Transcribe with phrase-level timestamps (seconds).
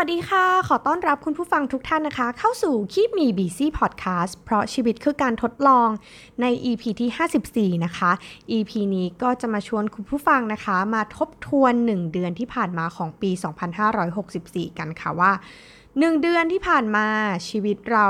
[0.00, 5.88] วัสดีค่ะ ขอต้อนรับคุณผู้ฟังทุกท่านนะคะ เข้าสู่คีบมี BC Podcast เพราะชีวิตคือการทดลอง
[6.40, 8.10] ใน EP ที่ 54 นะคะ
[8.56, 13.30] EP นี้ก็จะมาชวนคุณผู้ฟังนะคะ มาทบทวน 1 เดือนที่ผ่านมาของปี
[14.04, 15.32] 2564 กันค่ะว่า
[15.76, 17.06] 1 เดือนที่ผ่านมา
[17.48, 18.08] ชีวิตเรา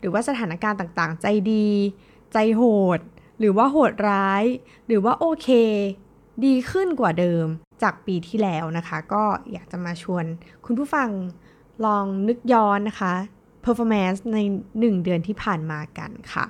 [0.00, 1.68] หรือว่าสถานการณ์ต่างๆ ใจดี
[2.32, 2.62] ใจโห
[2.98, 3.00] ด
[3.38, 4.44] หรือว่าโหดร้าย
[4.86, 5.48] หรือว่าโอเค
[6.44, 7.46] ดีขึ้นกว่าเดิม
[7.82, 10.24] จากปีที่แล้วนะคะ ก็อยากจะมาชวน
[10.64, 11.08] คุณผู้ฟัง
[11.84, 13.12] ลองนึกย้อนนะคะ
[13.64, 14.38] performance ใน
[14.72, 16.44] 1 เดือนที่ผ่านมากันค่ะ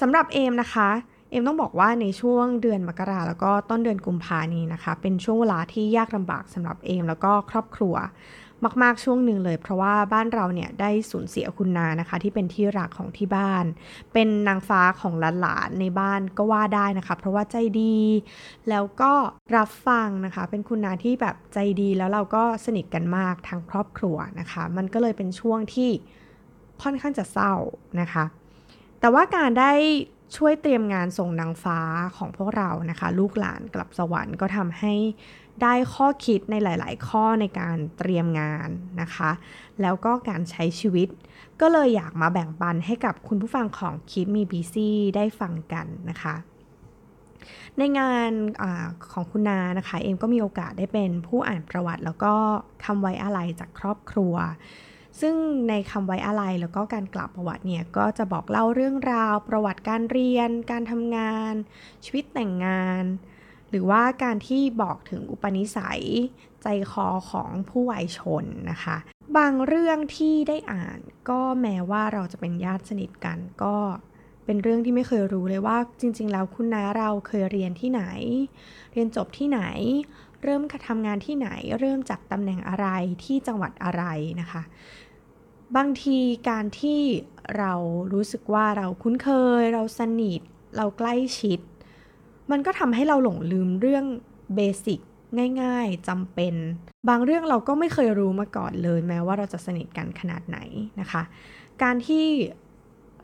[0.00, 0.88] สำหรับเอมนะคะ
[1.30, 7.94] เอมต้องบอกว่าในช่วงเดือนมกราแล้วก็ต้นเดือนกุมภานี้นะคะ เป็นช่วงเวลาที่ยากลำบากสำหรับเอมแล้วก็ครอบครัว
[8.82, 13.64] มาก ๆ ช่วงหนึ่งเลย เพราะว่าบ้านเราเนี่ยได้สูญเสียคุณนานะคะ ที่เป็นที่รักของที่บ้าน
[14.12, 17.98] เป็นนางฟ้าของหลานๆในบ้านก็ว่าได้นะคะ เพราะว่าใจดี
[18.68, 19.12] แล้วก็
[19.56, 25.90] รับฟังนะคะ เป็นคุณนาที่แบบใจดีแล้วเราก็สนิทกันมากทางครอบครัวนะคะ มันก็เลยเป็นช่วงที่
[26.82, 27.54] ค่อนข้างจะเศร้า
[28.00, 28.24] นะคะ
[29.00, 29.72] แต่ว่าการได้
[30.36, 31.80] ช่วยเตรียมงานส่งนางฟ้า
[32.16, 34.94] ของพวกเรานะคะ ลูกหลานกลับสวรรค์ก็ทำให้
[35.62, 38.68] ได้ข้อคิดในหลาย ๆ ข้อในการเตรียมงาน
[39.00, 39.30] นะคะ
[39.82, 41.08] แล้วก็การใช้ชีวิต
[41.60, 46.34] ก็เลยอยากมาแบ่งปันให้กับคุณผู้ฟังของคิดมีบีซีได้ฟังกันนะคะ
[47.78, 48.30] ในงาน
[48.62, 48.64] อ
[49.12, 52.34] ของคุณนานะคะ เอ็มก็มีโอกาสได้เป็นผู้อ่านประวัติ แล้วก็
[52.84, 54.34] คำไว้อะไรจากครอบครัว
[55.20, 55.34] ซึ่ง
[55.68, 61.52] ในคำไว้อะไรแล้วก็การกล่าวประวัติเนี่ยก็จะบอกเล่าเรื่องราว ประวัติการเรียน การทำงาน
[62.04, 63.04] ชีวิตแต่งงาน
[63.70, 66.02] หรือว่าการที่บอกถึงอุปนิสัย
[66.62, 68.96] ใจคอของผู้วัยชนนะคะ
[69.36, 70.98] บางเรื่องที่ได้อ่าน
[71.30, 73.76] ก็แม้ว่าเราจะเป็นญาติสนิทกันก็
[74.44, 78.02] เป็นเรื่องที่ไม่เคยรู้เลยว่าจริง ๆ แล้วคุณน้าเราเคยเรียนที่ไหน
[78.92, 79.60] เรียนจบที่ไหน
[80.42, 81.48] เริ่มทำงานที่ไหน
[81.80, 82.86] เริ่มจากตำแหน่งอะไร
[83.24, 84.04] ที่จังหวัดอะไร
[84.40, 84.62] นะคะ
[85.76, 87.00] บางทีการที่
[87.58, 87.72] เรา
[88.12, 89.28] รู้สึกว่าเราคุ้นเค
[89.60, 90.40] ย เราสนิท
[90.76, 91.60] เราใกล้ชิด
[92.50, 94.04] มันก็ทำให้เราหลงลืมเรื่อง
[94.54, 95.00] เบสิก
[95.62, 96.54] ง่ายๆจำเป็น
[97.08, 100.58] บางเรื่องเราก็ไม่เคยรู้มาก่อนเลยแม้ว่าเราจะสนิทกันขนาดไหน
[101.00, 101.22] นะคะ
[101.82, 102.26] การที่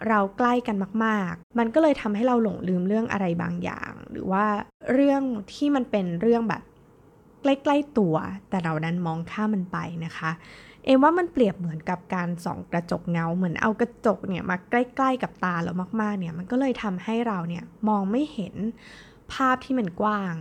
[0.08, 4.44] เราใกล้กันมาก ๆ มันก็เลยทำให้เราหลงลืมเรื่องอะไรบางอย่าง หรือว่า
[4.92, 5.22] เรื่อง
[5.54, 6.62] ที่มันเป็นเรื่องแบบ
[7.42, 8.14] ใกล้ๆตัว
[8.48, 10.30] แต่เรานั้นมองข้ามมันไปนะคะ
[10.84, 18.54] เอ็มว่ามันเปรียบเหมือนกับการส่องกระจกเงา เหมือนเอากระจกเนี่ยมาใกล้ ๆ กับตาเรามาก ๆ เนี่ย มันก็เลยทำให้เราเนี่ยมองไม่เห็น
[19.34, 20.34] ภาพที่มันกว้าง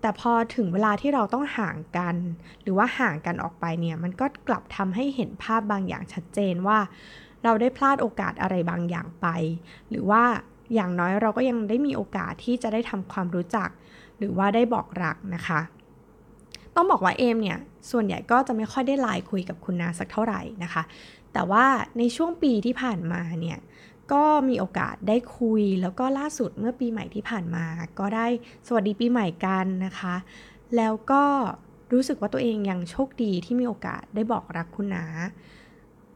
[0.00, 2.16] แต่พอถึงเวลาที่เราต้องห่างกัน
[2.62, 6.78] หรือว่าห่างกันออกไปเนี่ย มันก็กลับทำให้เห็นภาพบางอย่างชัดเจนว่า
[7.44, 9.26] เราได้พลาดโอกาสอะไรบางอย่างไป
[9.90, 10.22] หรือว่า
[10.74, 13.68] อย่างน้อยเราก็ยังได้มีโอกาสที่จะได้ทำความรู้จัก
[14.18, 15.60] หรือว่าได้บอกรักนะคะ
[16.74, 17.58] ต้องบอกว่าเอมเนี่ย
[17.90, 20.82] ส่วนใหญ่ก็จะไม่ค่อยได้ไลน์คุยกับคุณนาสักเท่าไหร่นะคะ
[21.32, 21.64] แต่ว่า
[21.98, 23.58] ในช่วงปีที่ผ่านมาเนี่ย
[24.12, 27.64] ก็มีโอกาสได้คุย แล้วก็ล่าสุดเมื่อปีใหม่ที่ผ่านมา
[27.98, 28.26] ก็ได้
[28.66, 30.14] สวัสดีปีใหม่กันนะคะ
[30.76, 31.24] แล้วก็
[31.92, 35.04] รู้สึกว่าตัวเองยังโชคดีที่มีโอกาสได้บอกรักคุณนา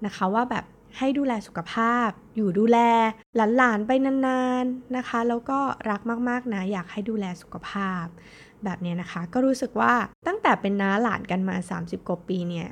[0.05, 0.65] นะคะว่าแบบ
[0.99, 2.79] ให้ดูแลสุขภาพ อยู่ดูแล
[3.57, 5.59] หลานๆไปนานๆนะคะ แล้วก็
[5.91, 8.05] รักมากๆนะอยากให้ดูแลสุขภาพ
[8.65, 9.93] แบบนี้นะคะ ก็รู้สึกว่า
[10.27, 12.69] ตั้งแต่เป็นน้าหลานกันมา 30 กว่าปีเนี่ย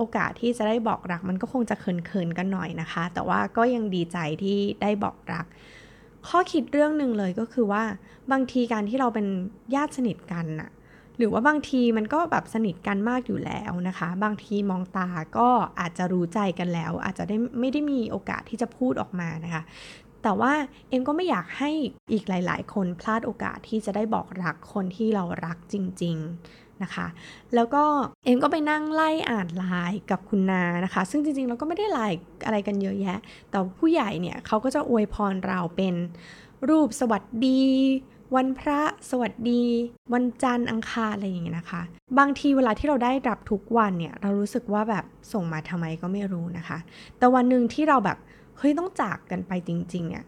[0.00, 5.46] โอกาสที่จะได้บอกรักมันก็คงจะเขินๆกันหน่อยนะคะ แต่ว่าก็ยังดีใจที่ได้บอกรัก
[6.28, 7.82] ข้อคิดเรื่องหนึ่งเลยก็คือว่า
[8.32, 9.26] บางทีการที่เราเป็น
[9.74, 10.70] ญาติสนิทกันน่ะ
[11.16, 15.48] หรือว่าบางทีมันก็แบบสนิทกันมากอยู่แล้วนะคะ บางทีมองตาก็
[15.80, 19.62] อาจจะรู้ใจกันแล้ว อาจจะได้ไม่ได้มีโอกาสที่จะพูดออกมานะคะ
[20.22, 20.52] แต่ว่า
[20.88, 21.70] เอ็มก็ไม่อยากให้
[22.12, 27.06] อีกหลาย ๆ คนพลาดโอกาสที่จะได้บอกรักคนที่เรารักจริง ๆ นะคะ
[27.54, 27.82] แล้วก็
[28.24, 33.18] เอ็มก็ไปนั่งไล่อ่านไลน์กับคุณนานะคะ ซึ่งจริงๆเราก็ไม่ได้ไลน์อะไรกันเยอะแยะ
[33.50, 35.94] แต่ผู้ใหญ่เนี่ยเขาก็จะอวยพรเราเป็น
[36.68, 37.62] รูปสวัสดี
[38.36, 38.80] วันพระ
[39.10, 39.62] สวัสดี
[40.12, 41.82] วันจันทร์อังคารอะไรอย่างเงี้ยนะคะ
[42.18, 46.78] บางทีเวลาที่เราได้รับทุกวันเนี่ยเรารู้สึกว่าแบบส่งมาทำไมก็ไม่รู้นะคะ
[47.18, 48.18] แต่วันหนึ่งที่เราแบบ
[48.58, 50.24] เฮ้ยต้องจากกันไปจริงๆเนี่ย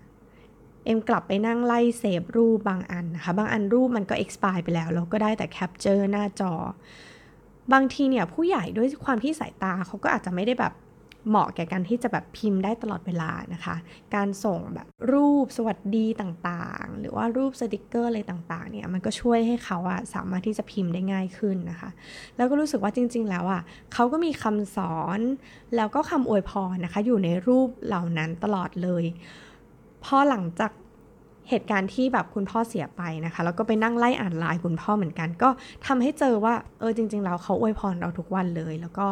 [0.84, 6.52] เอมกลับไปนั่งไล่ save รูปบางอันนะคะ บางอันรูปมันก็ expire ไปแล้ว เราก็ได้แต่ capture หน้าจอ
[7.73, 10.75] บางทีเนี่ยผู้ใหญ่ด้วยความที่สายตาเขาก็อาจจะไม่ได้แบบ
[11.29, 13.76] เหมาะแก่การที่จะแบบพิมพ์ได้ตลอดเวลานะคะ
[14.14, 21.90] การส่งแบบรูปสวัสดีต่างๆ หรือว่ารูปสติกเกอร์อะไรต่างๆ เนี่ย มันก็ช่วยให้เขาอะสามารถที่จะพิมพ์ได้ง่ายขึ้นนะคะ
[22.37, 23.62] แล้วก็รู้สึกว่าจริง ๆ แล้วอะ
[23.94, 25.20] เขาก็มีคำสอน
[25.76, 29.05] แล้วก็คำอวยพรนะคะ อยู่ในรูปเหล่านั้นตลอดเลย
[30.04, 30.72] พอหลังจาก
[31.49, 35.49] เหตุการณ์ที่แบบคุณพ่อเสียไปนะคะ แล้วก็ไปนั่งไล่อ่านไลน์คุณพ่อเหมือนกัน ก็
[35.87, 39.06] ทำให้เจอว่าเออจริง ๆ แล้วเขาอวยพรเราทุกวันเลย แล้วก็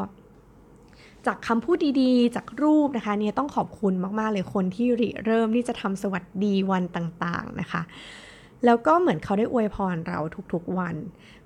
[1.26, 7.82] จากคำพูดดีๆ จากรูปนะคะ เนี่ยต้องขอบคุณมากๆเลยคนที่ริเริ่มที่จะทำสวัสดีวันต่างๆนะคะ
[8.64, 10.18] แล้วก็เหมือนเขาได้อวยพรเรา
[10.52, 10.96] ทุกๆวัน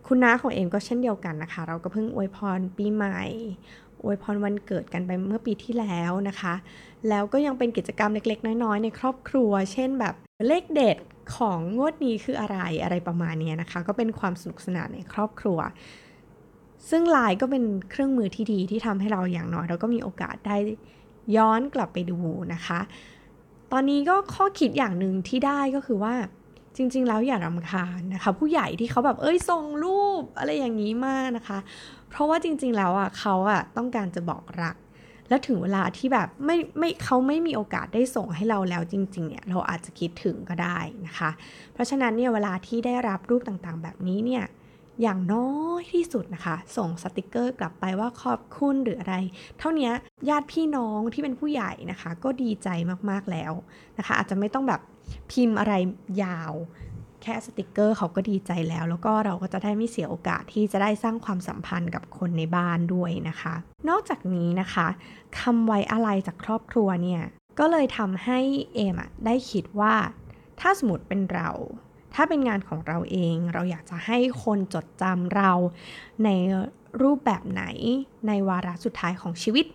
[0.07, 3.23] คุณน้าของเอมก็เช่นเดียวกันนะคะ เราก็เพิ่งอวยพรปีใหม่
[4.05, 6.55] อวยพรวันเกิดกันไปเมื่อปีที่แล้วนะคะ
[7.09, 10.15] แล้วก็ยังเป็นกิจกรรมเล็กๆ น้อยๆ ในครอบครัว เช่นแบบ
[10.47, 10.97] เลขเด็ด
[11.37, 15.59] ของงวดนี้คืออะไรอะไรประมาณนี้นะคะ ก็เป็นความสนุกสนานในครอบครัว
[16.91, 20.57] ซึ่งไลน์ก็เป็นเครื่องมือที่ดีที่ทำให้เราอย่างน้อย เราก็มีโอกาสได้
[21.37, 22.19] ย้อนกลับไปดู
[22.55, 22.81] นะคะ
[23.73, 26.15] ตอนนี้ก็ข้อคิดอย่างหนึ่งที่ได้ก็คือว่า
[26.77, 31.59] จริง ๆ แล้วอย่ารำคาญนะคะ ผู้ใหญ่ที่เขาแบบเอ้ยส่งรูปอะไรอย่างนี้มากนะคะ
[32.11, 34.77] เพราะว่าจริง ๆ แล้วอะเขาอะต้องการจะบอกรัก
[35.29, 41.31] แล้วถึงเวลาที่แบบไม่ไม่เขาไม่มีโอกาสได้ส่งให้เราแล้วจริง ๆ เนี่ยเราอาจจะคิดถึงก็ได้นะคะ
[41.73, 44.45] เพราะฉะนั้นเนี่ยเวลาที่ได้รับรูปต่างๆ แบบนี้เนี่ย
[45.03, 45.51] อย่างน้อ
[45.81, 49.17] ยที่สุดนะคะ ส่งสติกเกอร์กลับไปว่าขอบคุณหรืออะไร
[49.59, 49.91] เท่านี้
[50.29, 52.69] ญาติพี่น้องที่เป็นผู้ใหญ่นะคะ ก็ดีใจ
[53.11, 53.53] มากๆแล้ว
[53.99, 54.81] นะคะ อาจจะไม่ต้องแบบ
[55.31, 55.75] พิมพ์อะไร
[56.23, 56.53] ยาว
[57.23, 63.55] แค่สติกเกอร์เขาก็ดีใจแล้ว แล้วก็เราก็จะได้ไม่เสียโอกาสที่จะได้สร้างความสัมพันธ์กับคนในบ้านด้วยนะคะ
[63.89, 64.87] นอกจากนี้นะคะ
[65.41, 67.23] คำไว้อะไรจากครอบครัวเนี่ย
[67.59, 68.41] ก็เลยทำให้
[68.75, 69.95] เอมอได้คิดว่า
[70.61, 71.51] ถ้าสมมติเป็นเรา
[72.15, 75.53] ถ้าเป็นงานของเราเอง เราอยากจะให้คนจดจำเรา
[76.25, 76.29] ใน
[77.03, 77.65] รูปแบบไหน
[78.27, 79.67] ในวาระสุดท้ายของชีวิต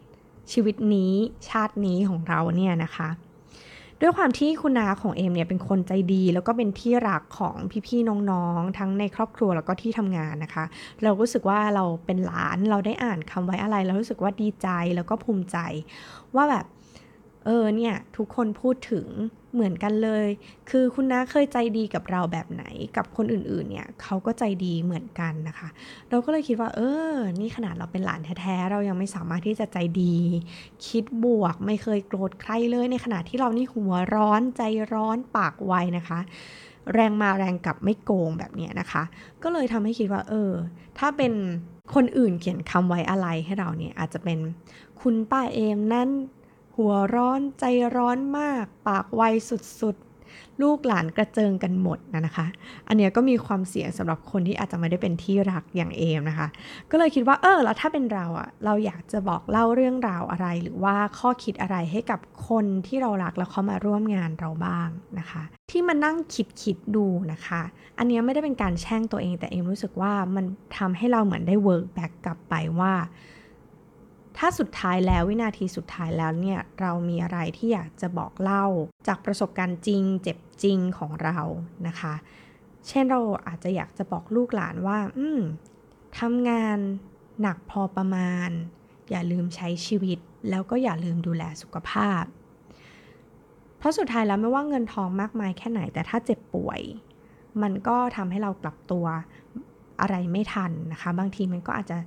[0.52, 1.14] ชีวิตนี้
[1.50, 3.10] ชาตินี้ของเราเนี่ยนะคะ
[4.02, 7.56] ด้วยความที่คุณนาของเอมเนี่ยเป็นคนใจดี แล้วก็เป็นที่รักของ
[7.88, 10.66] พี่ๆน้องๆ ทั้งในครอบครัวแล้วก็ที่ทำงานนะคะ
[11.04, 15.58] เรารู้สึกว่าเราเป็นหลานเราได้อ่านคำไว้อะไร เรารู้สึกว่าดีใจแล้วก็ภูมิใจ
[16.36, 16.66] ว่าแบบ
[17.46, 19.08] เออเนี่ยทุกคนพูดถึง
[19.54, 20.28] เหมือนกันเลย
[20.70, 22.64] คือคุณน้าเคยใจดีกับเราแบบไหน
[22.98, 25.70] กับคนอื่นๆเนี่ยเขาก็ใจดีเหมือนกันนะคะ
[26.10, 26.80] เราก็เลยคิดว่า เอ
[27.12, 30.16] อ นี่ขนาดเราเป็นหลานแท้ๆเรายังไม่สามารถที่จะใจดี
[30.88, 34.62] คิดบวกไม่เคยโกรธใครเลย ในขณะที่เรานี่หัวร้อนใจ
[34.94, 36.20] ร้อนปากไวนะคะ
[36.94, 39.04] แรงมาแรงกลับไม่โกงแบบนี้นะคะ
[39.44, 40.52] ก็เลยทำให้คิดว่า เออ
[41.00, 41.34] ถ้าเป็น
[41.96, 44.40] คนอื่นเขียนคำไว้อะไรให้เราเนี่ยอาจจะเป็น
[45.02, 46.10] คุณป้าเอมนั่น
[46.82, 47.66] หัวร้อนใจ
[47.96, 52.48] ร้อนมาก ปากไวสุดๆ ลูกหลานกระเจิงกันหมดนะนะคะ
[52.88, 56.48] อันเนี้ยก็มีความเสี่ยงสำหรับคนที่อาจจะไม่ได้เป็นที่รักอย่างเอมนะคะ
[56.92, 64.90] ก็เลยคิดว่าเออแล้วถ้าเป็นเราอะเราอยากจะบอกเล่าเรื่องราวอะไร หรือว่าข้อคิดอะไรให้กับคนที่เรารักแล้วเขามาร่วมงานเราบ้าง
[65.20, 67.62] นะคะ ที่มานั่งคิดคิดดูนะคะ
[67.98, 70.46] อันนี้ไม่ได้เป็นการแช่งตัวเองแต่เอมรู้สึกว่ามัน
[70.78, 72.94] ทำให้เราเหมือนได้ work back กลับไปว่า
[74.40, 78.66] ถ้าสุดท้ายแล้ววินาทีสุดท้ายแล้วเนี่ยเรามีอะไรที่อยากจะบอกเล่า
[79.08, 81.40] จากประสบการณ์จริง เจ็บจริงของเรา
[81.88, 82.14] นะคะ
[82.88, 85.40] เช่นเราอาจจะอยากจะบอกลูกหลานว่า อืม
[86.20, 86.78] ทำงาน
[87.42, 88.50] หนักพอประมาณ
[89.10, 90.20] อย่าลืมใช้ชีวิต
[90.50, 92.24] แล้วก็อย่าลืมดูแลสุขภาพ
[93.78, 96.82] เพราะสุดท้ายแล้วไม่ว่าเงินทองมากมายแค่ไหนแต่ถ้าเจ็บป่วย
[97.62, 99.06] มันก็ทำให้เรากลับตัว
[100.02, 101.98] อะไรไม่ทันนะคะ บางทีมันก็อาจจะ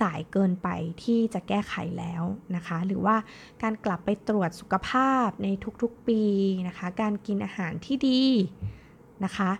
[0.00, 0.68] สายเกินไป
[1.02, 2.22] ที่จะแก้ไขแล้ว
[2.56, 3.16] นะคะ หรือว่า
[3.62, 5.48] การกลับไปตรวจสุขภาพใน
[5.82, 6.22] ทุกๆปี
[6.68, 8.22] นะคะ การกินอาหารที่ดี
[9.24, 9.50] นะคะ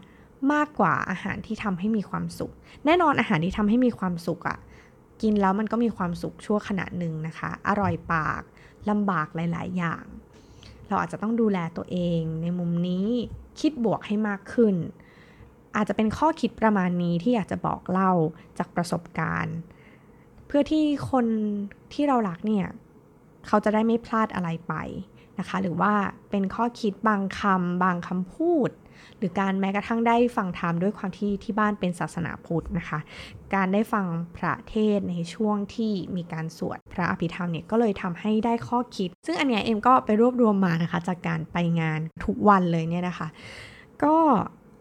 [0.53, 2.53] มากกว่าอาหารที่ทำให้มีความสุข
[2.87, 4.59] แน่นอนอาหารที่ทำให้มีความสุขอะ่ะ
[5.23, 8.43] กินแล้วมันก็มีความสุขชั่วขณะหนึ่งนะคะ อร่อยปาก
[8.91, 10.05] ลำบากหลาย ๆ อย่าง
[10.89, 13.07] เราอาจจะต้องดูแลตัวเองในมุมนี้
[13.61, 14.77] คิดบวกให้มากขึ้น
[15.77, 18.13] อาจจะเป็นข้อคิดประมาณนี้ที่อยากจะบอกเล่า
[18.59, 19.57] จากประสบการณ์
[20.47, 21.27] เพื่อที่คน
[21.93, 22.67] ที่เรารักเนี่ย
[23.47, 24.75] เขาจะได้ไม่พลาดอะไรไป
[25.39, 25.93] นะคะ หรือว่า
[26.31, 28.71] เป็นข้อคิดบางคำบางคำพูด
[29.19, 32.99] หรือการแม้กระทั่งได้ฟังธรรมด้วยความที่ที่บ้านเป็นศาสนาพุทธนะคะ
[33.55, 43.29] การได้ฟังพระเทศในช่วงที่มีการสวดพระอภิธรรมเนี่ยก็เลยทำให้ได้ข้อคิด ซึ่งอันเนี้ยเอ็มก็ไปรวบรวมมานะคะ จากการไปงานทุกวันเลยเนี่ยนะคะ
[44.05, 44.17] ก็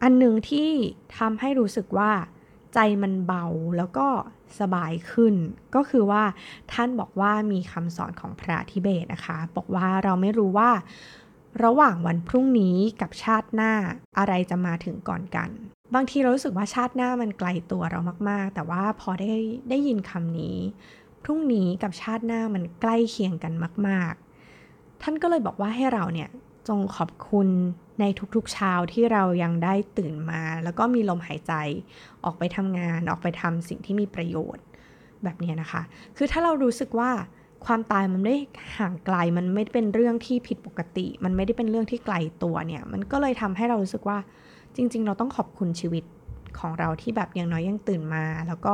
[0.03, 0.69] อันหนึ่งที่
[1.17, 2.11] ทำให้รู้สึกว่า
[2.73, 3.45] ใจมันเบา
[3.77, 4.07] แล้วก็
[4.59, 5.35] สบายขึ้น
[5.75, 6.23] ก็คือว่า
[6.73, 10.71] ท่านบอกว่ามีคำสอนของพระทิเบตนะคะ บอกว่าเราไม่รู้ว่า
[11.63, 13.73] ระหว่างวันพรุ่งนี้กับชาติหน้า
[14.17, 15.49] อะไรจะมาถึงก่อนกัน
[15.95, 19.33] บางทีเรารู้สึกว่าชาติหน้ามันไกลตัวเรามาก ๆ แต่ว่าพอได้
[19.69, 20.57] ได้ยินคำนี้
[21.23, 23.53] พรุ่งนี้กับชาติหน้ามันใกล้เคียงกัน
[23.87, 24.13] มาก
[24.57, 26.29] ๆ ท่านก็เลยบอกว่าให้เราเนี่ย
[26.67, 27.47] จงขอบคุณ
[27.99, 31.53] ในทุกๆเช้าที่เรายังได้ตื่นมา แล้วก็มีลมหายใจ
[32.23, 34.63] ออกไปทำงานออกไปทำสิ่งที่มีประโยชน์
[35.23, 35.81] แบบนี้นะคะ
[36.17, 37.11] คือถ้าเรารู้สึกว่า
[37.65, 38.35] ความตายมันไม่
[38.77, 44.17] ห่างไกลมันไม่เป็นเรื่องที่ผิดปกติ มันไม่ได้เป็นเรื่องที่ไกลตัวเนี่ย มันก็เลยทำให้เรารู้สึกว่า
[44.75, 46.03] จริง ๆ เราต้องขอบคุณชีวิต
[46.59, 48.73] ของเราที่แบบอย่างน้อยยังตื่นมา แล้วก็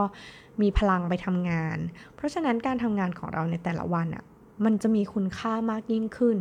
[0.62, 1.78] มีพลังไปทำงาน
[2.16, 4.24] เพราะฉะนั้นการทำงานของเราในแต่ละวันอะ่ะ
[4.66, 6.38] มันจะมีคุณค่ามากยิ่งขึ้น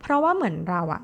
[0.00, 1.02] เพราะว่าเหมือนเราอะ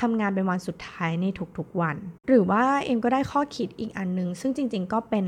[0.00, 1.26] ทำงานเป็นวันสุดท้ายใน
[1.58, 1.96] ทุกๆวัน
[2.28, 5.26] หรือว่าเอ็มก็ได้ข้อคิดอีกอันหนึ่งซึ่งจริงๆก็เป็น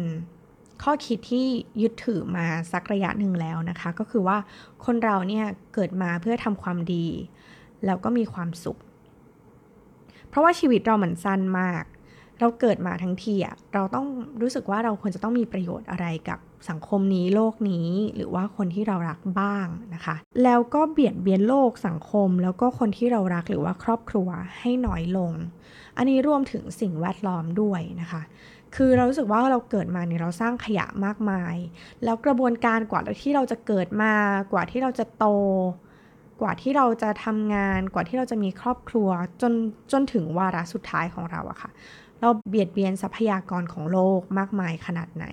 [0.83, 1.47] ข้อคิดที่
[1.83, 4.39] ยึดถือมาสักระยะหนึ่งแล้วนะคะ ก็คือว่า
[4.85, 7.07] คนเราเนี่ยเกิดมาเพื่อทำความดี
[7.87, 8.79] แล้วก็มีความสุข
[10.29, 11.85] เพราะว่าชีวิตเราเหมือนสั้นมาก
[12.41, 14.07] เราเกิดมาทั้งทีอะเราต้อง
[14.41, 16.39] รู้สึกว่าเราควรจะต้องมีประโยชน์อะไรกับ
[16.71, 24.29] สังคมนี้โลกนี้ หรือว่าคนที่เรารักบ้างนะคะ แล้วก็เบียดเบียนโลกสังคม แล้วก็คนที่เรารักหรือว่าครอบครัว
[24.61, 25.33] ให้น้อยลง
[25.97, 28.23] อันนี้รวมถึงสิ่งแวดล้อมด้วยนะคะ
[28.77, 31.55] คือเรารู้สึกว่าเราเกิดมาเนี่ยเราสร้างขยะมากมาย
[32.05, 34.15] แล้วกระบวนการกว่าที่เราจะเกิดมา
[34.53, 35.27] กว่าที่เราจะโต
[36.43, 39.09] กว่าที่เราจะทำงานกว่าที่เราจะมีครอบครัว
[39.43, 39.53] จน
[39.93, 41.71] จนถึงวาระสุดท้ายของเราอะค่ะ
[42.21, 45.27] เราเบียดเบียนทรัพยากรของโลกมากมายขนาดไหน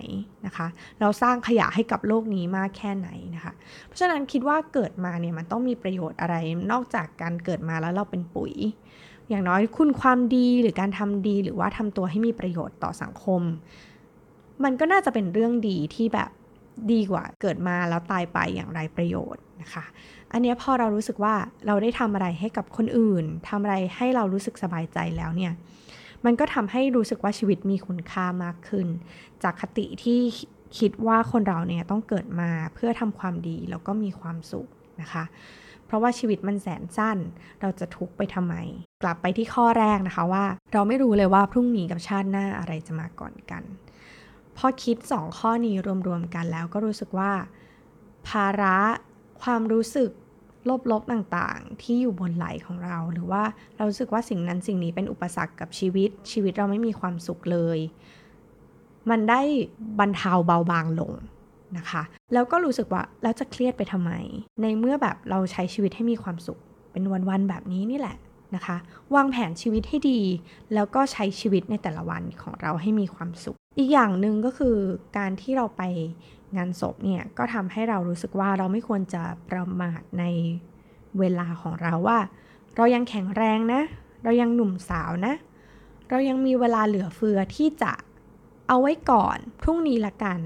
[0.46, 0.66] นะคะ
[1.00, 3.52] เราสร้างขยะให้กับโลกนี้มากแค่ไหนนะคะ
[3.86, 6.34] เพราะฉะนั้นคิดว่าเกิดมาเนี่ยมันต้องมีประโยชน์อะไร
[6.72, 8.52] นอกจากการเกิดมาแล้วเราเป็นปุ๋ย
[9.28, 13.42] อย่างน้อยคุณความดีหรือการทำดีหรือว่าทำตัวให้มีประโยชน์ต่อสังคม
[14.64, 16.30] มันก็น่าจะเป็นเรื่องดีที่แบบ
[16.92, 19.84] ดีกว่าเกิดมาแล้วตายไปอย่างไรประโยชน์นะคะ
[20.32, 21.34] อันนี้พอเรารู้สึกว่า
[21.66, 25.52] เราได้ทำอะไรให้กับคนอื่นทำอะไรให้เรารู้สึกสบายใจแล้วเนี่ย
[26.24, 28.86] มันก็ทำให้รู้สึกว่าชีวิตมีคุณค่ามากขึ้น
[29.42, 30.20] จากคติที่
[30.78, 34.68] คิดว่าคนเราเนี่ยต้องเกิดมาเพื่อทำความดีแล้วก็มีความสุข
[35.00, 35.24] นะคะ
[35.86, 37.18] เพราะว่าชีวิตมันแสนสั้น
[37.60, 38.54] เราจะทุกข์ไปทำไม
[39.02, 43.62] กลับไปที่ข้อแรกนะคะว่า เราไม่รู้เลยว่าพรุ่งนี้กับชาติหน้าอะไรจะมาก่อนกัน
[44.56, 45.76] พอคิดสองข้อนี้
[46.08, 47.32] รวมๆกันแล้วก็รู้สึกว่า
[48.28, 48.78] ภาระ
[49.42, 50.10] ความรู้สึก
[50.90, 53.42] ลบๆต่างๆ ที่อยู่บนไหลของเรา หรือว่า
[53.76, 57.78] เรารู้สึกว่าสิ่งนั้นสิ่งนี้เป็นอุปสรรคกับชีวิต ชีวิตเราไม่มีความสุขเลย
[59.10, 59.40] มันได้
[59.98, 61.12] บรรเทาเบาบางลง
[61.78, 62.02] นะคะ
[62.32, 64.12] แล้วก็รู้สึกว่าแล้วจะเครียดไปทำไม
[64.62, 66.58] ในเมื่อแบบเราใช้ชีวิตให้มีความสุข
[66.92, 68.16] เป็นวันๆแบบนี้นี่แหละ
[68.54, 68.76] นะคะ
[69.14, 70.20] วางแผนชีวิตให้ดี
[70.74, 74.76] แล้วก็ใช้ชีวิตในแต่ละวันของเราให้มีความสุข อีกอย่างหนึ่งก็คือ
[75.18, 75.82] การที่เราไป
[76.56, 80.24] งานศพเนี่ยก็ทำให้เรารู้สึกว่าเราไม่ควรจะประมาทใน
[81.18, 82.18] เวลาของเราว่า
[82.76, 83.82] เรายังแข็งแรงนะ
[84.24, 85.34] เรายังหนุ่มสาวนะ
[86.10, 87.92] เรายังมีเวลาเหลือเฟือที่จะ
[88.68, 90.40] เอาไว้ก่อนพรุ่งนี้ละกัน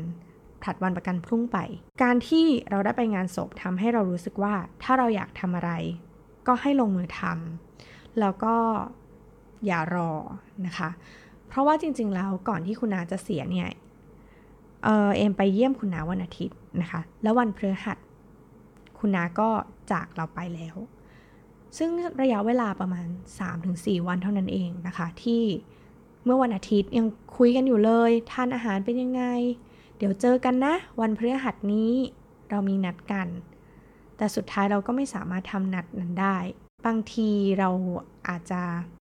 [0.64, 1.58] ถัดวันประกันพรุ่งไป
[2.02, 5.70] การที่เราได้ไปงานศพทำให้เรารู้สึกว่าถ้าเราอยากทำอะไร
[6.46, 8.54] ก็ให้ลงมือทำแล้วก็
[9.66, 10.12] อย่ารอ
[10.66, 10.90] นะคะ
[11.48, 13.70] เพราะว่าจริงๆแล้วก่อนที่คุณนาจะเสียเนี่ย
[14.84, 17.98] เออเอมไปเยี่ยมคุณนาวันอาทิตย์นะคะ แล้ววันพฤหัส
[18.98, 19.48] คุณนาก็
[19.92, 20.76] จากเราไปแล้ว
[21.78, 21.90] ซึ่ง
[22.22, 23.06] ระยะเวลาประมาณ
[23.56, 25.42] 3-4 วันเท่านั้นเองนะคะ ที่
[26.24, 27.06] เมื่อวันอาทิตย์ยัง
[27.36, 29.22] คุยกันอยู่เลย ทานอาหารเป็นยังไง
[29.96, 31.92] เดี๋ยวเจอกันนะ วันพฤหัสนี้
[32.50, 33.28] เรามีนัดกัน
[34.16, 36.36] แต่สุดท้ายเราก็ไม่สามารถทำนัดนั้นได้
[36.86, 37.70] บางทีเรา
[38.28, 38.60] อาจจะ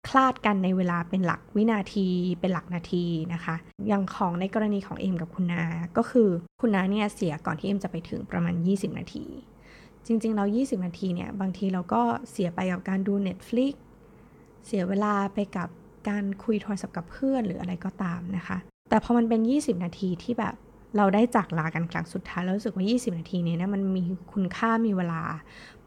[0.08, 2.08] คลาดกันในเวลาเป็นหลักวินาที
[2.40, 3.54] เป็นหลักนาทีนะคะ
[3.88, 5.64] อย่างของในกรณีของเอ็มกับคุณนา
[5.96, 6.28] ก็คือ
[6.60, 9.24] คุณนาเนี่ยเสียก่อนที่เอ็มจะไปถึงประมาณ 20 นาที
[10.06, 13.74] จริงๆ เรา 20 นาทีเนี่ย บางทีเราก็เสียไปกับการดู Netflix
[14.66, 15.68] เสียเวลาไปกับ
[16.08, 18.56] การคุยโทรศัพท์กับเพื่อนหรืออะไรก็ตามนะคะ
[18.90, 20.54] แต่พอมันเป็น 20 นาทีที่แบบ
[20.96, 24.02] เราได้จากลากันครั้งสุดท้ายแล้วรู้สึกว่า 20 นาทีนี้นะมันมี
[24.32, 25.22] คุณค่ามีเวลา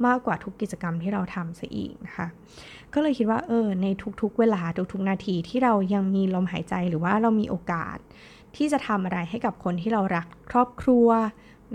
[0.05, 2.27] มากกว่าทุกกิจกรรมที่เราทำซะอีกนะคะ
[2.93, 3.87] ก็เลยคิดว่าเออใน
[4.21, 7.97] ทุกๆ เวลาทุกๆ นาทีที่เรายังมีลมหายใจหรือว่าเรามีโอกาส
[8.55, 11.07] ที่จะทำอะไรให้กับคนที่เรารักครอบครัว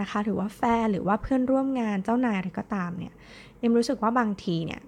[0.01, 3.13] นะคะหรือว่าแฟนหรือว่าเพื่อนร่วมงานเจ้านายอะไรก็ตามเนี่ย
[3.59, 4.81] เอ็มรู้สึกว่าบางทีเนี่ย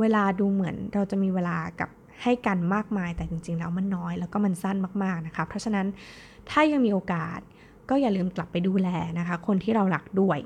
[0.00, 1.90] เวลาดูเหมือนเราจะมีเวลากับ
[2.22, 5.86] ให้กันมากมายแต่จริงๆแล้วมันน้อยแล้วก็มันสั้นมากๆนะคะเพราะฉะนั้น
[6.50, 7.40] ถ้ายังมีโอกาส
[7.90, 8.88] ก็อย่าลืมกลับไปดูแล
[9.18, 10.38] นะคะ คนที่เรารักด้วย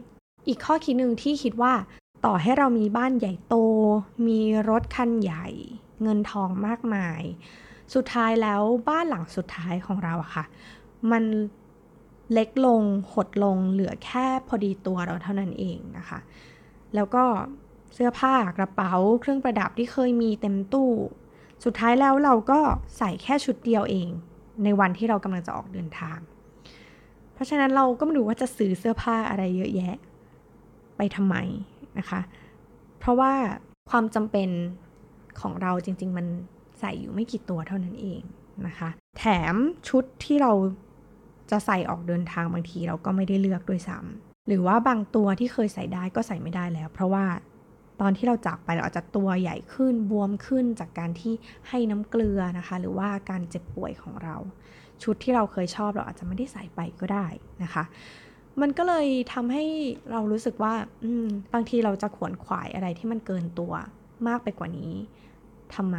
[0.49, 1.73] อีกข้อคิดหนึ่งที่คิดว่า
[2.25, 3.57] ต่อให้เรามีบ้านใหญ่โต
[4.27, 5.47] มีรถคันใหญ่
[6.03, 7.21] เงินทองมากมาย
[7.95, 10.45] สุดท้ายแล้วบ้านหลังสุดท้ายของเราอะค่ะ
[11.11, 11.25] มัน
[12.33, 12.83] เล็กลง
[13.15, 16.19] หดลงเหลือแค่พอดีตัวเราเท่านั้นเองนะคะ
[16.95, 17.25] แล้วก็
[17.95, 20.91] เสื้อผ้ากระเป๋าเครื่องประดับที่เคยมีเต็มตู้
[21.65, 22.61] สุดท้ายแล้วเราก็
[22.99, 24.09] ใส่แค่ชุดเดียวเอง
[24.65, 26.19] ในวันที่เรากำลังจะออกเดินทาง
[27.41, 29.95] ราะฉะนั้นเราก็ไม่รู้ว่าจะซื้อเสื้อผ้าอะไรเยอะแยะ
[30.97, 31.37] ไปทำไม
[31.99, 32.21] นะคะ
[32.99, 33.33] เพราะว่า
[33.91, 34.49] ความจำเป็น
[35.41, 36.27] ของเราจริง ๆ มัน
[36.81, 38.21] ใส่อยู่ไม่กี่ตัวเท่านั้นเอง
[38.67, 39.55] นะคะ แถม
[39.89, 40.53] ชุดที่เรา
[41.51, 47.25] จะใส่ออกเดินทางบางทีเราก็ไม่ได้เลือกด้วยซ้ำหรือว่าบางตัวที่เคยใส่ได้ก็ใส่ไม่ได้แล้ว เพราะว่า
[48.01, 51.35] ตอนที่เราจากไปเราอาจจะตัวใหญ่ขึ้นบวมขึ้นจากการที่
[51.69, 54.37] ให้น้ำเกลือนะคะ หรือว่าการเจ็บป่วยของเรา
[55.03, 57.27] ชุดที่เราเคยชอบเราอาจจะไม่ได้ใส่ไปก็ได้
[57.63, 57.85] นะคะ
[58.61, 59.65] มันก็เลยทำให้
[60.13, 61.11] เรารู้สึกว่าอื
[61.53, 63.73] บางทีเราจะขวนขวายอะไรที่มันเกินตัว
[64.29, 64.93] มากไปกว่านี้
[65.75, 65.99] ทำไม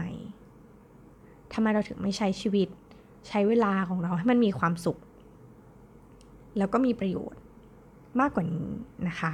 [1.54, 2.68] ทำไมเราถึงไม่ใช้ชีวิต
[3.28, 4.98] ใช้เวลาของเราให้มันมีความสุข
[6.58, 7.42] แล้วก็มีประโยชน์
[8.20, 8.68] มากกว่านี้
[9.08, 9.34] นะคะ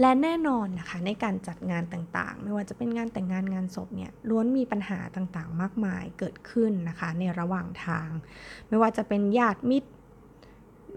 [0.00, 8.08] และแน่นอนนะคะในการจัดงานต่างๆ ไม่ว่าจะเป็นงานแต่งงานงานศพเนี่ยล้วนมีปัญหาต่างๆ มากมายเกิดขึ้นนะคะในระหว่างทาง
[8.68, 9.90] ไม่ว่าจะเป็นญาติมิตร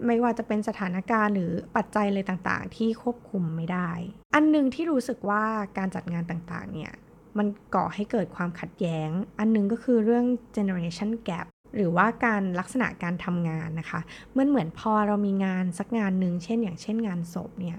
[0.06, 3.90] ไม่ว่าจะเป็นสถานการณ์หรือปัจจัยอะไรต่างๆ ที่ควบคุมไม่ได้
[4.34, 5.44] อันหนึ่งที่รู้สึกว่า
[5.78, 6.92] การจัดงานต่างๆเนี่ย
[7.38, 10.24] มันก่อให้เกิดความขัดแย้ง อันหนึงก็คือเรื่อง
[10.56, 14.00] generation gap หรือว่าการลักษณะการทำงานนะคะ
[14.32, 17.78] เมื่อเหมือนพอเรามีงานสักงานหนึ่งเช่น อย่างเช่นงานศพเนี่ย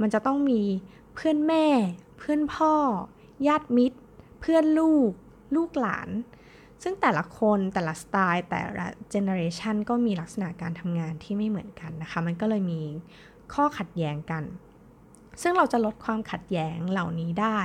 [0.00, 0.60] มันจะต้องมี
[1.14, 1.66] เพื่อนแม่
[2.18, 2.74] เพื่อนพ่อ
[3.46, 3.98] ญาติมิตร
[4.40, 5.10] เพื่อนลูก
[5.56, 6.08] ลูกหลาน
[6.82, 12.82] ซึ่งแต่ละคนแต่ละสไตล์แต่ละเจเนอเรชันก็มีลักษณะการทำงานที่ไม่เหมือนกันนะคะ มันก็เลยมี
[13.54, 14.44] ข้อขัดแย้งกัน
[15.42, 17.58] ซึ่งเราจะลดความขัดแย้งเหล่านี้ได้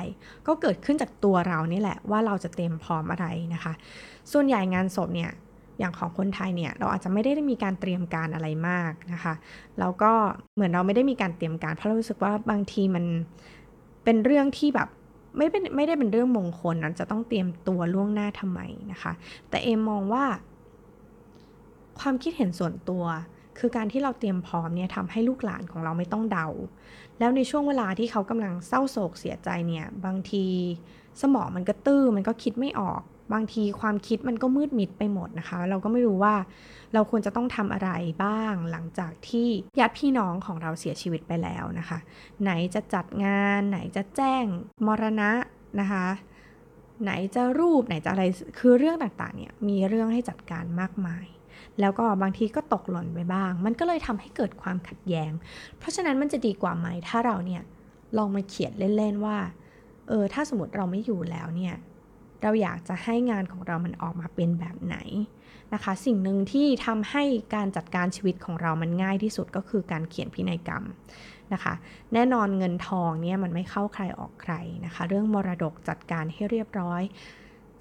[0.47, 3.73] ก็เกิดขึ้นจากตัวเรานี่แหละว่าเราจะเตรียมพร้อมอะไรนะคะ
[4.31, 5.31] ส่วนใหญ่งานศพเนี่ย
[5.81, 9.33] อย่างของคนไทยเนี่ยเราอาจจะไม่ได้มีการเตรียมการอะไรมากนะคะ
[9.79, 10.11] แล้วก็
[10.55, 13.05] เหมือนเราไม่ได้มีการเตรียมการ เพราะเรารู้สึกว่าบางทีมัน
[14.03, 14.89] เป็นเรื่องที่แบบ
[15.37, 18.59] ไม่เป็นไม่ได้เป็นเรื่องมงคลนั้นจะต้องเตรียมตัวล่วงหน้าทำไม
[18.91, 19.13] นะคะ
[19.49, 20.23] แต่เอมมองว่า
[21.99, 23.03] ความคิดเห็นส่วนตัว
[23.59, 26.47] คือการที่เราเตรียมพร้อมเนี่ยทำให้ลูกหลานของเราไม่ต้องเดา
[27.19, 30.45] แล้วในช่วงเวลาที่เขากำลังเศร้าโศกเสียใจเนี่ย บางที
[31.21, 33.01] สมองมันก็ตื้อมันก็คิดไม่ออก
[33.33, 36.35] บางทีความคิดมันก็มืดมิดไปหมดนะคะ เราก็ไม่รู้ว่า
[36.93, 37.89] เราควรจะต้องทำอะไร
[38.23, 39.47] บ้างหลังจากที่
[39.79, 41.97] ญาติพี่น้องของเราเสียชีวิตไปแล้วนะคะ
[42.43, 44.45] ไหนจะจัดงานไหนจะแจ้ง
[44.87, 45.31] มรณะ
[45.79, 46.05] นะคะ
[47.03, 48.23] ไหนจะรูปไหนจะอะไร
[48.59, 51.25] คือเรื่องต่างๆเนี่ยมีเรื่องให้จัดการมากมาย
[51.79, 55.31] แล้วก็บางทีก็ตกหล่นไปบ้าง มันก็เลยทำให้เกิดความขัดแย้ง
[55.79, 57.63] เพราะฉะนั้นมันจะดีกว่าไหม ถ้าเราเนี่ย
[58.17, 59.37] ลองมาเขียนเล่นๆว่า
[60.07, 61.75] เออ ถ้าสมมติเราไม่อยู่แล้วเนี่ย
[62.41, 64.97] เราอยากจะให้งานของเรามันออกมาเป็นแบบไหน
[65.73, 67.23] นะคะ สิ่งหนึ่งที่ทำให้
[67.55, 70.83] การจัดการชีวิตของเรามันง่ายที่สุดก็คือการเขียนพินัยกรรม
[71.53, 71.73] นะคะ
[72.13, 74.53] แน่นอนเงินทองเนี่ยมันไม่เข้าใครออกใคร
[74.85, 77.01] นะคะ เรื่องมรดกจัดการให้เรียบร้อย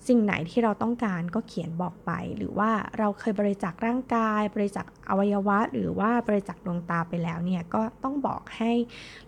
[0.08, 8.72] สิ่งไหนที่เราต้องการก็เขียนบอกไป หรือว่าเราเคยบริจาคร่างกาย บริจาคอวัยวะ หรือว่าบริจาคดวงตาไปแล้วเนี่ยก็ต้องบอกให้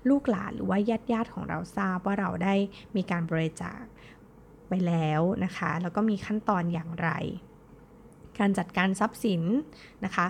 [0.09, 2.55] ลูกหลานหรือว่าญาติญาติของเราทราบว่าเราได้
[2.97, 3.81] มีการบริจาค
[4.72, 7.11] ไปแล้วนะคะ แล้วก็มีขั้นตอนอย่างไร
[8.38, 9.42] การจัดการทรัพย์สิน
[10.04, 10.26] นะคะ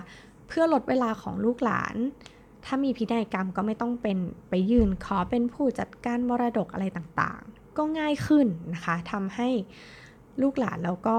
[0.47, 1.95] เพื่อลดเวลาของลูกหลาน
[2.65, 4.17] ถ้ามีพินัยกรรมก็ไม่ต้องเป็น
[4.49, 9.49] ไปยืนขอเป็นผู้จัดการมรดกอะไรต่างๆ ก็ง่ายขึ้นนะคะทำให้
[10.41, 11.17] ลูกหลานแล้วก็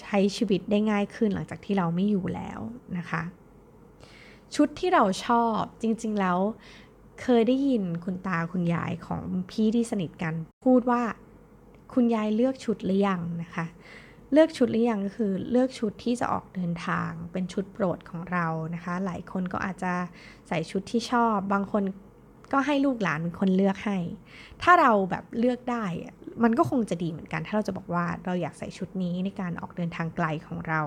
[0.00, 2.60] ใช้ชีวิตได้ง่ายขึ้นหลังจากที่เราไม่อยู่แล้ว
[2.98, 3.22] นะคะ
[4.54, 6.38] ชุดที่เราชอบจริงๆแล้ว
[7.22, 11.02] เคยได้ยินคุณตาคุณยายของพี่ที่สนิทกันพูดว่า
[11.92, 13.66] คุณยายเลือกชุดหรือยังนะคะ
[14.32, 19.92] เลือกชุดหรือยังก็คือเลือกชุดที่จะออกเดินทาง เป็นชุดโปรดของเรานะคะ หลายคนก็อาจจะ
[20.48, 21.84] ใส่ชุดที่ชอบ บางคน
[22.52, 23.98] ก็ให้ลูกหลานเป็นคนเลือกให้
[24.62, 25.84] ถ้าเราแบบเลือกได้
[26.44, 30.80] มันก็คงจะดีเหมือนกัน ถ้าเราจะบอกว่าเราอยากใส่ชุดนี้ในการออกเดินทางไกลของเรา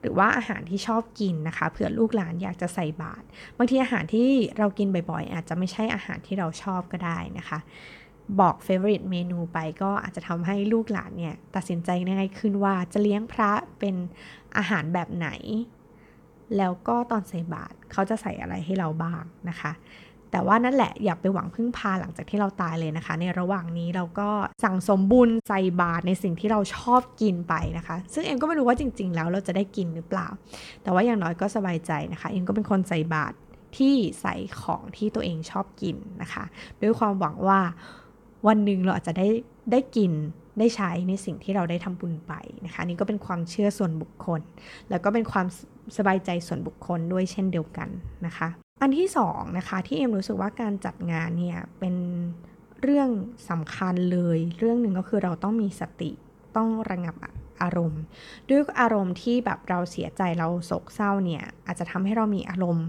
[0.00, 3.24] หรือว่าอาหารที่ชอบกินนะคะ เผื่อลูกหลานอยากจะใส่บาตร
[3.58, 7.58] บางทีอาหารที่เรากินบ่อยๆ อาจจะไม่ใช่อาหารที่เราชอบก็ได้นะคะ
[8.40, 13.94] บอก favorite เมนูไปก็อาจจะทำให้ลูกหลานเนี่ยตัดสินใจง่ายขึ้นว่าจะเลี้ยงพระเป็น
[14.56, 15.28] อาหารแบบไหน
[16.56, 19.72] แล้วก็ตอนใส่บาตรเขาจะใส่อะไรให้เราบ้างนะคะ
[20.30, 24.28] แต่ว่านั่นแหละอย่าไปหวังพึ่งพาหลังจากที่เราตายเลยนะคะ ในระหว่างนี้เราก็
[24.64, 30.28] สั่งสมบุญใส่บาตรในสิ่งที่เราชอบกินไปนะคะ ซึ่งเอ็มก็ไม่รู้ว่าจริง ๆ แล้วเราจะได้กินหรือเปล่า
[30.82, 33.34] แต่ว่าอย่างน้อยก็สบายใจนะคะ เอ็มก็เป็นคนใส่บาตร
[33.76, 36.44] ที่ใส่ของที่ตัวเองชอบกินนะคะ
[36.82, 37.60] ด้วยความหวังว่า
[38.46, 39.28] วันหนึ่งเราอาจจะได้
[39.72, 40.12] ได้กิน
[40.58, 42.32] ได้ใช้ในสิ่งที่เราได้ทำบุญไป
[42.64, 44.40] นะคะนี่ก็เป็นความเชื่อส่วนบุคคล
[44.90, 45.46] แล้วก็เป็นความ
[45.96, 47.88] สบายใจส่วนบุคคลด้วยเช่นเดียวกัน
[48.26, 48.48] นะคะ
[48.82, 51.94] อันที่สองนะคะที่เอ็มรู้สึกว่าการจัดงานเนี่ยเป็น
[52.82, 53.08] เรื่อง
[53.50, 56.10] สำคัญเลย เรื่องหนึ่งก็คือเราต้องมีสติ
[56.56, 57.16] ต้องระงับ
[57.62, 58.02] อารมณ์
[58.48, 62.86] ด้วยอารมณ์ที่แบบเราเสียใจเราโศกเศร้าเนี่ยอาจจะทำให้เรามีอารมณ์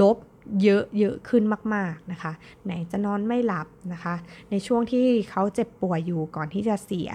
[0.00, 0.16] ลบ
[0.62, 1.42] เยอะเยอะขึ้น
[1.74, 2.32] มาก ๆนะคะ
[2.64, 4.14] ไหนจะนอนไม่หลับนะคะ
[4.50, 7.10] ในช่วงที่เขาเจ็บป่วยอยู่ก่อนที่จะเสีย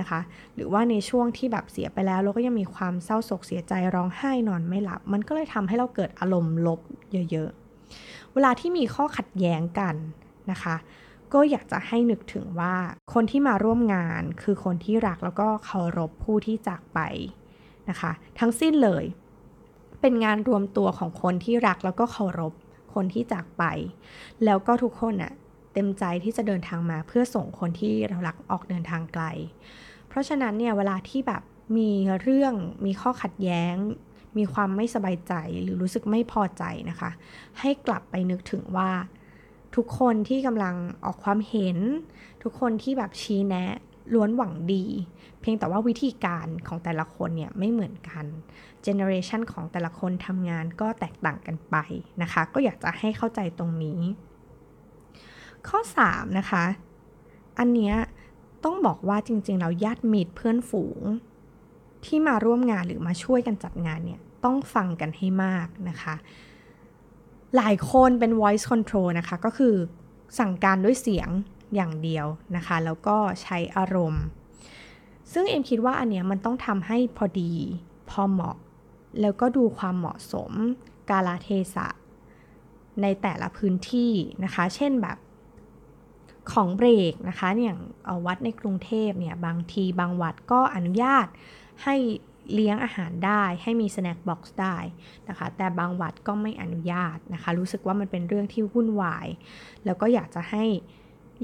[0.00, 0.20] นะคะ
[0.54, 6.80] หรือว่าในช่วงที่แบบเสียไปแล้วเราก็ยังมีความเศร้าโศกเสียใจร้องไห้นอนไม่หลับ มันก็เลยทำให้เราเกิดอารมณ์ลบ
[7.30, 9.94] เยอะๆ เวลาที่มีข้อขัดแย้งกัน
[10.50, 10.76] นะคะ
[11.32, 12.74] ก็อยากจะให้นึกถึงว่า
[13.12, 17.00] คนที่มาร่วมงานคือคนที่รักแล้วก็เคารพผู้ที่จากไป
[17.88, 19.04] นะคะ ทั้งสิ้นเลย
[20.00, 22.52] เป็นงานรวมตัวของคนที่รักแล้วก็เคารพ
[22.94, 23.64] คนที่จากไป
[24.44, 25.32] แล้วก็ทุกคนน่ะ
[25.72, 29.24] เต็มใจที่จะเดินทางมาเพื่อส่งคนที่เรารักออกเดินทางไกล
[30.08, 31.42] เพราะฉะนั้นเนี่ยเวลาที่แบบ
[31.76, 31.90] มี
[32.22, 32.54] เรื่อง
[32.86, 33.74] มีข้อขัดแย้ง
[34.38, 37.10] มีความไม่สบายใจหรือรู้สึกไม่พอใจนะคะ
[37.60, 38.90] ให้กลับไปนึกถึงว่า
[39.76, 40.74] ทุกคนที่กำลัง
[41.04, 41.78] ออกความเห็น
[42.42, 43.74] ทุกคนที่แบบชี้แนะ
[44.14, 44.84] ล้วนหวังดี
[45.40, 48.24] เพียงแต่ว่าวิธีการของแต่ละคนเนี่ยไม่เหมือนกัน
[48.82, 51.76] เจเนอเรชันของแต่ละคนทำงานก็แตกต่างกันไป
[52.22, 54.00] นะคะ ก็อยากจะให้เข้าใจตรงนี้
[55.68, 56.64] ข้อ 3 นะคะ
[57.58, 57.94] อันเนี้ย
[58.64, 61.00] ต้องบอกว่าจริงๆเราญาติมิตรเพื่อนฝูง
[62.04, 66.14] ที่มาร่วมงานหรือมาช่วยกันจัดงานเนี่ยต้องฟังกันให้มากนะคะ
[67.56, 69.74] หลายคนเป็น voice control นะคะ ก็คือ
[70.38, 71.28] สั่งการด้วยเสียง
[71.74, 74.24] อย่างเดียวนะคะ แล้วก็ใช้อารมณ์
[75.32, 77.52] ซึ่งเอ็มคิดว่าอันเนี้ยมันต้องทำให้พอดี
[78.10, 78.56] พอเหมาะ
[79.20, 80.52] แล้วก็ดูความเหมาะสม
[81.10, 81.88] กาลเทศะ
[83.02, 84.12] ในแต่ละพื้นที่
[84.44, 85.18] นะคะ เช่นแบบ
[86.52, 87.80] ของเบรกนะคะอย่าง
[88.26, 91.26] วัดในกรุงเทพเนี่ยบางทีบางวัดก็อนุญาต
[91.84, 91.96] ให้
[92.54, 94.76] เลี้ยงอาหารได้ให้มี snack box ได้
[95.28, 99.26] นะคะ แต่บางวัดก็ไม่อนุญาตนะคะ รู้สึกว่ามันเป็นเรื่องที่วุ่นวาย
[99.84, 100.64] แล้วก็อยากจะให้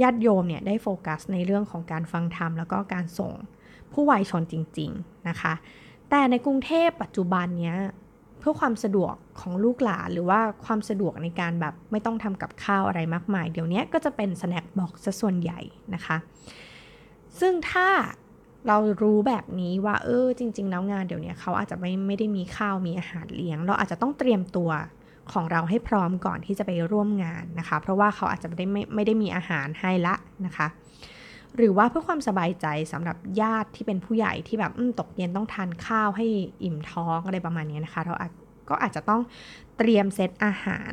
[0.03, 3.33] ญาติโยมเนี่ยได้โฟกัสในเรื่องของการฟังธรรมแล้วก็การส่ง
[3.93, 5.53] ผู้วายชนม์จริง ๆ นะคะ
[6.11, 7.79] แต่ในกรุงเทพปัจจุบันเนี้ย
[8.39, 15.61] เพื่อความสะดวกของลูกหลานหรือว่าความสะดวกในการแบบไม่ต้องทำกับข้าวอะไรมากมาย เดี๋ยวนี้ก็จะเป็น snack box ซะส่วนใหญ่
[15.95, 16.17] นะคะ
[17.41, 17.89] ซึ่งถ้า
[18.67, 24.71] เรารู้แบบนี้ว่าเออจริง ๆ แล้วงานเดี๋ยวนี้เขาอาจจะไม่ไม่ได้มีข้าวมีอาหารเลี้ยง เราอาจจะต้องเตรียมตัว
[25.33, 30.15] ของเราให้พร้อมก่อนที่จะไปร่วมงานนะคะ เพราะว่าเขาอาจจะไม่ได้ไม่ไม่ได้มีอาหารให้ละ
[30.47, 30.67] นะคะ
[31.57, 36.27] หรือว่าเพื่อความสบายใจสำหรับญาติที่เป็นผู้ใหญ่ที่แบบตกเย็นต้องทานข้าวให้
[36.65, 38.15] อิ่มท้องอะไรประมาณนี้นะคะ เรา
[38.71, 39.23] ก็อาจจะต้อง
[39.77, 40.93] เตรียมเซตอาหาร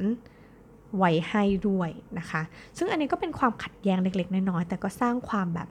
[0.98, 2.42] ไว้ให้ด้วยนะคะ
[2.78, 5.70] ซึ่งอันนี้ก็เป็นความขัดแย้งเล็ก ๆ น้อยๆแต่ก็สร้างความแบบ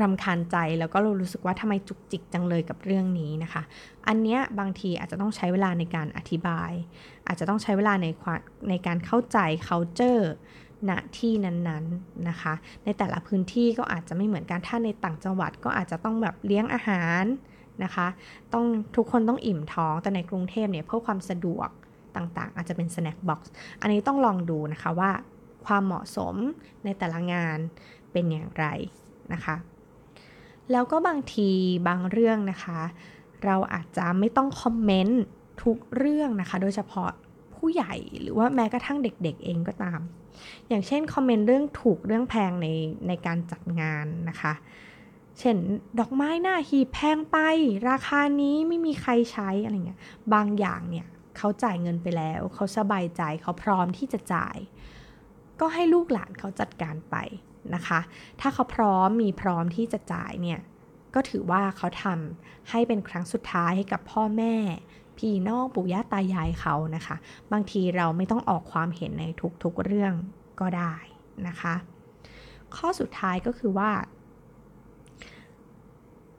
[0.00, 3.62] รำคาญใจแล้วก็เรารู้สึกว่าทำไมจุกจิกจังเลยกับเรื่องนี้นะคะ
[4.08, 6.72] อันเนี้ยบางทีอาจจะต้องใช้เวลาในการอธิบาย
[7.26, 8.06] อาจจะต้องใช้เวลาใน
[8.68, 9.38] ในการเข้าใจ
[9.68, 10.24] culture
[10.88, 17.24] ณที่นั้นๆนะคะ ในแต่ละพื้นที่ก็อาจจะไม่เหมือนกัน ถ้าในต่างจังหวัดก็อาจจะต้องแบบเลี้ยงอาหาร
[17.84, 18.06] นะคะ
[18.52, 18.64] ต้อง
[18.96, 21.68] ทุกคนต้องอิ่มท้อง แต่ในกรุงเทพเนี่ยเพื่อความสะดวก
[22.16, 23.40] ต่างๆ อาจจะเป็น snack box
[23.80, 25.10] อันนี้ต้องลองดูนะคะว่า
[25.66, 26.34] ความเหมาะสม
[26.84, 27.58] ในแต่ละงาน
[28.12, 28.66] เป็นอย่างไร
[29.32, 29.56] นะคะ
[30.72, 31.50] แล้วก็บางที
[31.88, 32.80] บางเรื่องนะคะ
[33.44, 35.22] เราอาจจะไม่ต้องคอมเมนต์
[35.62, 37.10] ทุกเรื่องนะคะ โดยเฉพาะ
[37.54, 40.00] ผู้ใหญ่หรือว่าแม้กระทั่งเด็กๆเองก็ตาม
[40.68, 42.68] อย่างเช่นคอมเมนต์เรื่องถูกเรื่องแพงใน
[43.08, 44.52] ในการจัดงานนะคะ
[45.38, 45.56] เช่น
[45.98, 47.36] ดอกไม้หน้าหีบแพงไป
[47.90, 50.00] ราคานี้ไม่มีใครใช้อะไรเงี้ย
[50.34, 54.56] บางอย่างเนี่ยเขาจ่ายเงินไปแล้ว เขาสบายใจเขาพร้อมที่จะจ่าย
[55.60, 57.16] ก็ให้ลูกหลานเขาจัดการไป
[57.74, 58.00] นะคะ
[58.40, 60.60] ถ้าเขาพร้อมมีพร้อมที่จะจ่ายเนี่ย
[61.14, 64.54] ก็ถือว่าเขาทำให้เป็นครั้งสุดท้ายให้กับพ่อแม่
[65.20, 67.16] พี่น้องปู่ย่าตายายเขานะคะ
[67.52, 69.24] บางทีเราไม่ต้องออกความเห็นใน
[69.62, 70.14] ทุกๆเรื่อง
[70.60, 70.94] ก็ได้
[71.48, 71.74] นะคะ
[72.76, 73.90] ข้อสุดท้ายก็คือว่า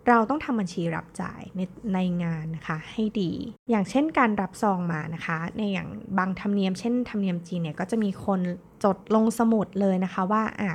[0.08, 1.62] เราต้องทำบัญชีรับจ่ายใน
[1.94, 3.32] ในงานนะคะให้ดี
[3.70, 8.40] อย่างเช่นการรับซองมานะคะ ในอย่างบางธรรมเนียมเช่นธรรมเนียมจีนเนี่ยก็จะมีคน
[8.84, 10.72] จดลงสมุดเลยนะคะว่าอะ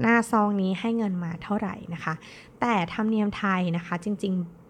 [0.00, 2.14] หน้าซองนี้ให้เงินมาเท่าไหร่นะคะ
[2.60, 4.63] แต่ธรรมเนียมไทยนะคะจริงๆ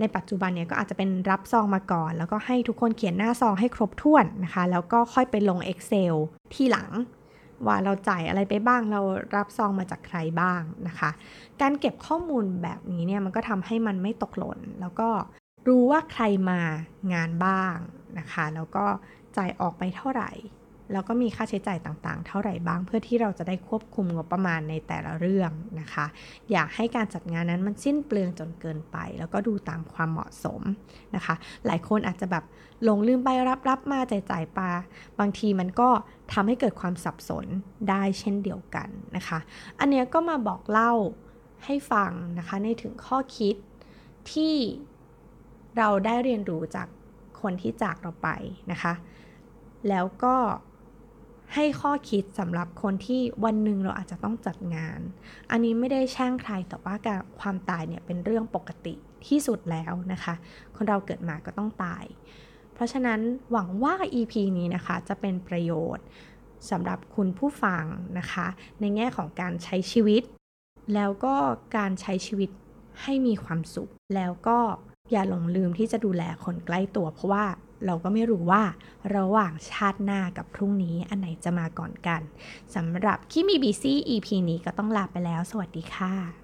[0.00, 6.14] ในปัจจุบันเนี่ยก็อาจจะเป็นรับซองมาก่อน แล้วก็ให้ทุกคนเขียนหน้าซองให้ครบถ้วนนะคะ แล้วก็ค่อยไปลง Excel
[6.54, 6.88] ที่หลัง
[7.66, 9.00] ว่าเราจ่ายอะไรไปบ้างเรา
[9.36, 11.10] รับซองมาจากใครบ้างนะคะ
[11.60, 15.08] การเก็บข้อมูลแบบนี้เนี่ยมันก็ทำให้มันไม่ตกหล่น แล้วก็
[15.68, 16.60] รู้ว่าใครมา
[17.12, 17.76] งานบ้าง
[18.18, 18.84] นะคะ แล้วก็
[19.36, 20.30] จ่ายออกไปเท่าไหร่
[20.92, 25.50] แล้วก็มีค่าใช้จ่ายต่างๆ เท่าไหร่บ้าง เพื่อที่เราจะได้ควบคุมงบประมาณในแต่ละเรื่อง
[25.80, 26.06] นะคะ
[26.52, 30.62] อยากให้การจัดงานนั้นมันสิ้นเปลืองจนเกินไป แล้วก็ดูตามความเหมาะสม
[31.14, 31.34] นะคะ
[31.66, 32.44] หลายคนอาจจะแบบ
[32.84, 34.70] หลงลืมไปรับรับมาจ่ายจ่ายปา
[35.20, 35.88] บางทีมันก็
[36.32, 37.46] ทำให้เกิดความสับสน
[37.88, 39.38] ได้เช่นเดียวกันนะคะ
[39.78, 40.92] อันเนี้ยก็มาบอกเล่า
[41.64, 43.54] ให้ฟังนะคะในถึงข้อคิด
[44.32, 44.54] ที่
[45.78, 46.88] เราได้เรียนรู้จาก
[47.40, 48.28] คนที่จากเราไป
[48.72, 48.92] นะคะ
[49.88, 50.34] แล้วก็
[51.54, 55.00] ให้ข้อคิดสำหรับคนที่วันหนึ่งเราอาจจะต้องจัดงาน
[55.50, 58.94] อันนี้ไม่ได้แช่งใครแต่ว่าการความตายเนี่ยเป็นเรื่องปกติ
[59.26, 60.34] ที่สุดแล้วนะคะ
[60.76, 62.04] คนเราเกิดมาก็ต้องตาย
[62.74, 66.04] เพราะฉะนั้นหวังว่า EP นี้นะคะจะเป็นประโยชน์
[66.70, 67.84] สำหรับคุณผู้ฟัง
[68.18, 68.46] นะคะ
[68.80, 70.22] ในแง่ของการใช้ชีวิต
[70.94, 71.34] แล้วก็
[71.76, 72.50] การใช้ชีวิต
[73.02, 74.58] ให้มีความสุข แล้วก็
[75.10, 77.44] อย่าหลงลืมที่จะดูแลคนใกล้ตัวเพราะว่า
[77.86, 78.62] เราก็ไม่รู้ว่า
[79.16, 82.20] ระหว่างชาติหน้ากับพรุ่งนี้อันไหนจะมาก่อนกัน
[82.74, 86.41] สำหรับคิมีบีซี่ EP นี้ก็ต้องลาไปแล้ว สวัสดีค่ะ